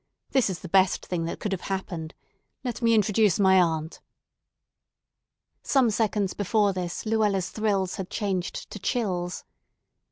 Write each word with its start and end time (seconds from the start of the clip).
This 0.31 0.49
is 0.49 0.61
the 0.61 0.67
best 0.67 1.05
thing 1.05 1.25
that 1.25 1.39
could 1.39 1.51
have 1.51 1.61
happened. 1.69 2.15
Let 2.63 2.81
me 2.81 2.95
introduce 2.95 3.39
my 3.39 3.61
aunt——" 3.61 4.01
Some 5.61 5.91
seconds 5.91 6.33
before 6.33 6.73
this 6.73 7.05
Luella's 7.05 7.51
thrills 7.51 7.97
had 7.97 8.09
changed 8.09 8.71
to 8.71 8.79
chills. 8.79 9.43